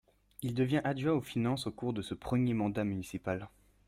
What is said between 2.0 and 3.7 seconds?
ce premier mandat municipal.